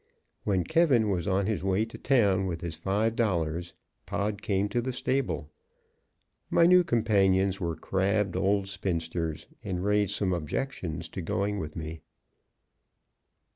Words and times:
When 0.45 0.63
K 0.63 0.83
was 1.03 1.27
on 1.27 1.45
his 1.45 1.63
way 1.63 1.85
to 1.85 1.95
town 1.99 2.47
with 2.47 2.61
his 2.61 2.75
five 2.75 3.15
dollars, 3.15 3.75
Pod 4.07 4.41
came 4.41 4.67
to 4.69 4.81
the 4.81 4.91
stable. 4.91 5.51
My 6.49 6.65
new 6.65 6.83
companions 6.83 7.59
were 7.61 7.75
crabbed 7.75 8.35
old 8.35 8.67
spinsters, 8.67 9.45
and 9.63 9.85
raised 9.85 10.15
some 10.15 10.33
objections 10.33 11.07
to 11.09 11.21
going 11.21 11.59
with 11.59 11.75
me. 11.75 12.01